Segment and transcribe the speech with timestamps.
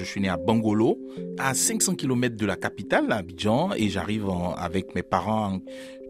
[0.00, 0.98] Je suis né à Bangolo,
[1.38, 5.60] à 500 km de la capitale, Abidjan, et j'arrive avec mes parents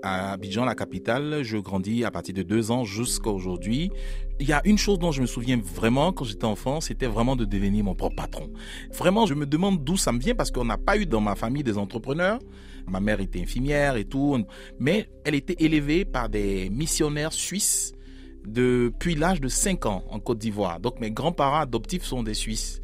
[0.04, 1.42] à Abidjan, la capitale.
[1.42, 3.90] Je grandis à partir de deux ans jusqu'à aujourd'hui.
[4.38, 7.34] Il y a une chose dont je me souviens vraiment quand j'étais enfant, c'était vraiment
[7.34, 8.48] de devenir mon propre patron.
[8.92, 11.34] Vraiment, je me demande d'où ça me vient parce qu'on n'a pas eu dans ma
[11.34, 12.38] famille des entrepreneurs.
[12.86, 14.38] Ma mère était infirmière et tout,
[14.78, 17.92] mais elle était élevée par des missionnaires suisses
[18.46, 20.78] depuis l'âge de 5 ans en Côte d'Ivoire.
[20.78, 22.80] Donc mes grands-parents adoptifs sont des Suisses.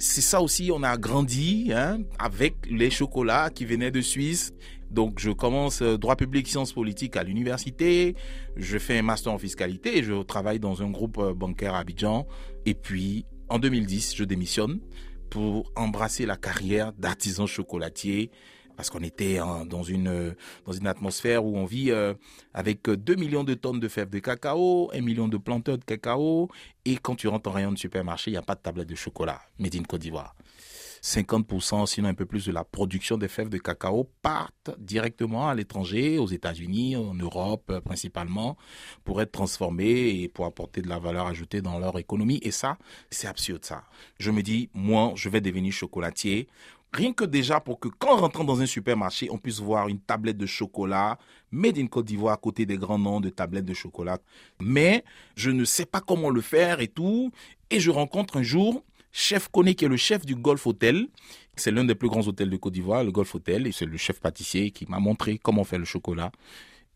[0.00, 4.52] C'est ça aussi, on a grandi hein, avec les chocolats qui venaient de Suisse.
[4.92, 8.14] Donc je commence euh, droit public, sciences politiques à l'université,
[8.56, 12.28] je fais un master en fiscalité je travaille dans un groupe euh, bancaire à Abidjan.
[12.64, 14.80] Et puis en 2010, je démissionne
[15.30, 18.30] pour embrasser la carrière d'artisan chocolatier
[18.78, 20.36] parce qu'on était dans une
[20.86, 22.14] atmosphère où on vit euh,
[22.54, 26.48] avec 2 millions de tonnes de fèves de cacao, 1 million de planteurs de cacao,
[26.84, 28.94] et quand tu rentres en rayon de supermarché, il n'y a pas de tablette de
[28.94, 30.32] chocolat, made in Côte d'Ivoire.
[31.02, 35.54] 50%, sinon un peu plus de la production des fèves de cacao partent directement à
[35.54, 38.56] l'étranger, aux États-Unis, en Europe euh, principalement,
[39.04, 42.40] pour être transformées et pour apporter de la valeur ajoutée dans leur économie.
[42.42, 42.78] Et ça,
[43.10, 43.84] c'est absurde ça.
[44.18, 46.48] Je me dis, moi, je vais devenir chocolatier
[46.92, 50.38] Rien que déjà pour que quand rentrant dans un supermarché, on puisse voir une tablette
[50.38, 51.18] de chocolat
[51.50, 54.18] made in Côte d'Ivoire à côté des grands noms de tablettes de chocolat.
[54.60, 55.04] Mais
[55.36, 57.30] je ne sais pas comment le faire et tout.
[57.70, 61.08] Et je rencontre un jour Chef Koné qui est le chef du Golf Hotel.
[61.56, 63.66] C'est l'un des plus grands hôtels de Côte d'Ivoire, le Golf Hotel.
[63.66, 66.30] Et c'est le chef pâtissier qui m'a montré comment faire le chocolat.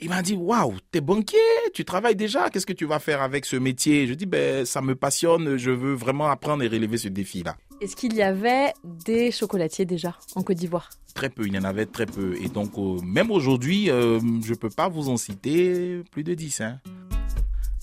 [0.01, 1.39] Il m'a dit, waouh, t'es banquier,
[1.75, 4.07] tu travailles déjà, qu'est-ce que tu vas faire avec ce métier?
[4.09, 7.57] Je dis, ben, ça me passionne, je veux vraiment apprendre et relever ce défi-là.
[7.81, 10.91] Est-ce qu'il y avait des chocolatiers déjà en Côte d'Ivoire?
[11.15, 12.37] Très peu, il y en avait très peu.
[12.43, 16.35] Et donc, euh, même aujourd'hui, euh, je ne peux pas vous en citer plus de
[16.35, 16.63] 10.
[16.63, 16.81] Hein.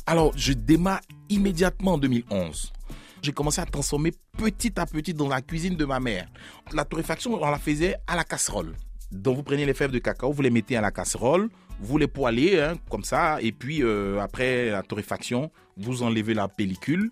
[0.05, 2.73] Alors, je démarre immédiatement en 2011.
[3.21, 6.27] J'ai commencé à transformer petit à petit dans la cuisine de ma mère.
[6.73, 8.73] La torréfaction, on la faisait à la casserole.
[9.11, 12.07] Donc, vous prenez les fèves de cacao, vous les mettez à la casserole, vous les
[12.07, 17.09] poêlez hein, comme ça, et puis euh, après la torréfaction, vous enlevez la pellicule,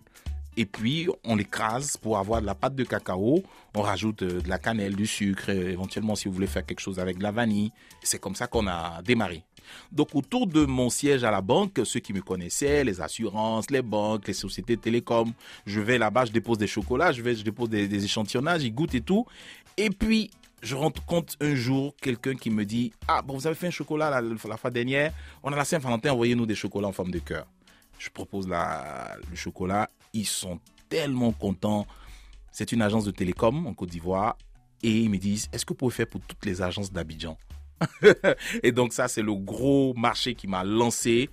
[0.57, 3.43] et puis on l'écrase pour avoir de la pâte de cacao.
[3.75, 6.99] On rajoute euh, de la cannelle, du sucre, éventuellement si vous voulez faire quelque chose
[6.99, 7.71] avec de la vanille.
[8.01, 9.43] C'est comme ça qu'on a démarré.
[9.91, 13.81] Donc autour de mon siège à la banque, ceux qui me connaissaient, les assurances, les
[13.81, 15.31] banques, les sociétés télécom,
[15.65, 18.95] je vais là-bas, je dépose des chocolats, je vais, je dépose des, échantillonnages, ils goûtent
[18.95, 19.25] et tout.
[19.77, 23.55] Et puis je rends compte un jour quelqu'un qui me dit Ah, bon, vous avez
[23.55, 25.13] fait un chocolat la, fois dernière,
[25.43, 27.45] on a la Saint-Valentin, envoyez-nous des chocolats en forme de cœur.
[27.99, 31.87] Je propose le chocolat, ils sont tellement contents.
[32.51, 34.37] C'est une agence de télécom en Côte d'Ivoire
[34.83, 37.37] et ils me disent Est-ce que vous pouvez faire pour toutes les agences d'Abidjan?
[38.63, 41.29] Et donc, ça, c'est le gros marché qui m'a lancé.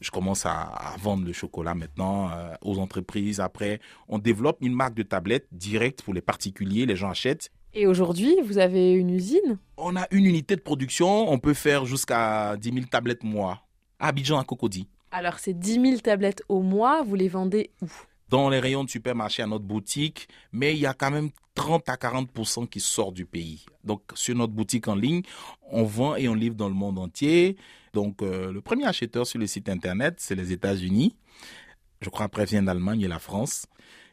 [0.00, 3.40] Je commence à, vendre le chocolat maintenant euh, aux entreprises.
[3.40, 6.86] Après, on développe une marque de tablette directe pour les particuliers.
[6.86, 9.58] Les gens achètent et aujourd'hui, vous avez une usine?
[9.76, 11.30] On a une unité de production.
[11.30, 13.66] On peut faire jusqu'à 10 000 tablettes mois.
[13.98, 14.88] À Abidjan, à Cocody.
[15.10, 17.90] Alors, ces 10 000 tablettes au mois, vous les vendez où?
[18.30, 20.26] Dans les rayons de supermarché à notre boutique.
[20.52, 23.66] Mais il y a quand même 30 à 40% qui sortent du pays.
[23.82, 25.22] Donc, sur notre boutique en ligne,
[25.72, 27.56] on vend et on livre dans le monde entier.
[27.92, 31.16] Donc, euh, le premier acheteur sur le site internet, c'est les États-Unis.
[32.00, 33.66] Je crois après vient d'Allemagne et la France.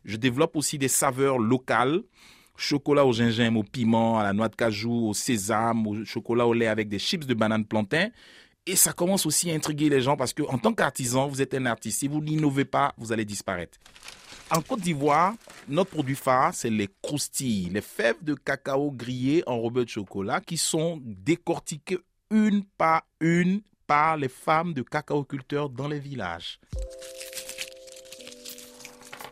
[0.06, 2.02] Je développe aussi des saveurs locales
[2.56, 6.54] chocolat au gingembre, au piment, à la noix de cajou, au sésame, au chocolat au
[6.54, 8.10] lait avec des chips de banane plantain.
[8.66, 11.66] Et ça commence aussi à intriguer les gens parce qu'en tant qu'artisan, vous êtes un
[11.66, 12.00] artiste.
[12.00, 13.78] Si vous n'innovez pas, vous allez disparaître.
[14.56, 15.34] En Côte d'Ivoire,
[15.68, 20.42] notre produit phare, c'est les croustilles, les fèves de cacao grillées en enrobées de chocolat
[20.42, 21.98] qui sont décortiquées
[22.30, 26.60] une par une par les femmes de cacaoculteurs dans les villages.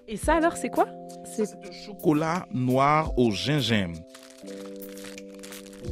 [0.08, 0.88] Et ça alors, c'est quoi?
[1.26, 4.00] C'est du chocolat noir au gingembre.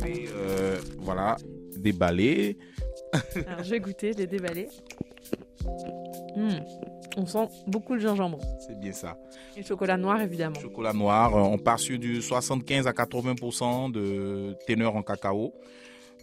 [0.05, 1.37] Et euh, voilà,
[1.77, 2.57] déballé.
[3.47, 4.11] Alors, je vais goûter.
[6.35, 6.59] Hmm,
[7.19, 8.39] on sent beaucoup le gingembre.
[8.65, 9.17] C'est bien ça.
[9.55, 10.59] Et le chocolat noir, évidemment.
[10.59, 15.53] Chocolat noir, euh, on part sur du 75 à 80% de teneur en cacao.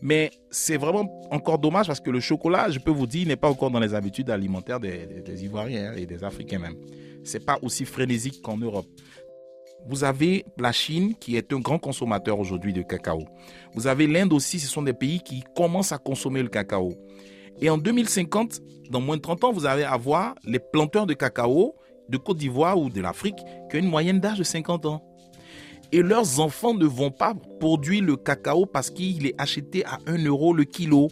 [0.03, 3.49] Mais c'est vraiment encore dommage parce que le chocolat, je peux vous dire, n'est pas
[3.49, 6.77] encore dans les habitudes alimentaires des, des Ivoiriens et des Africains même
[7.27, 8.87] c'est pas aussi frénésique qu'en Europe.
[9.89, 13.25] Vous avez la Chine qui est un grand consommateur aujourd'hui de cacao.
[13.75, 16.95] Vous avez l'Inde aussi, ce sont des pays qui commencent à consommer le cacao.
[17.61, 18.61] Et en 2050,
[18.91, 21.75] dans moins de 30 ans, vous allez avoir les planteurs de cacao
[22.09, 23.39] de Côte d'Ivoire ou de l'Afrique
[23.71, 25.03] qui ont une moyenne d'âge de 50 ans.
[25.93, 30.25] Et leurs enfants ne vont pas produire le cacao parce qu'il est acheté à 1
[30.25, 31.09] euro le kilo.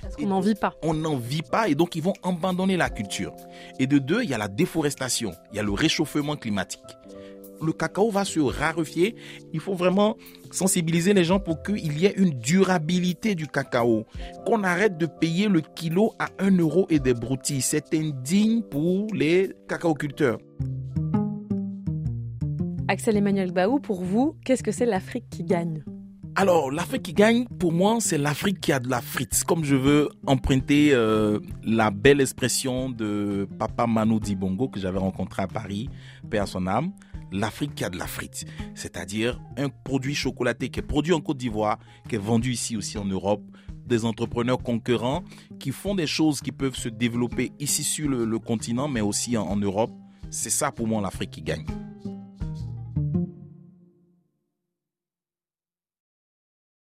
[0.00, 0.74] Parce qu'on n'en vit pas.
[0.82, 3.34] On n'en vit pas et donc ils vont abandonner la culture.
[3.78, 6.80] Et de deux, il y a la déforestation, il y a le réchauffement climatique.
[7.62, 9.14] Le cacao va se raréfier.
[9.52, 10.16] Il faut vraiment
[10.50, 14.04] sensibiliser les gens pour qu'il y ait une durabilité du cacao.
[14.46, 17.62] Qu'on arrête de payer le kilo à 1 euro et des broutilles.
[17.62, 20.38] C'est indigne pour les cacaoculteurs.
[22.88, 25.82] Axel Emmanuel Baou, pour vous, qu'est-ce que c'est l'Afrique qui gagne?
[26.38, 29.42] Alors, l'Afrique qui gagne, pour moi, c'est l'Afrique qui a de la frite.
[29.44, 35.42] Comme je veux emprunter euh, la belle expression de Papa Manu Dibongo que j'avais rencontré
[35.42, 35.88] à Paris,
[36.28, 36.92] père à son âme,
[37.32, 38.44] l'Afrique qui a de la frite.
[38.74, 41.78] C'est-à-dire un produit chocolaté qui est produit en Côte d'Ivoire,
[42.08, 43.42] qui est vendu ici aussi en Europe,
[43.86, 45.22] des entrepreneurs concurrents
[45.58, 49.56] qui font des choses qui peuvent se développer ici sur le, continent, mais aussi en
[49.56, 49.92] Europe.
[50.30, 51.64] C'est ça pour moi l'Afrique qui gagne.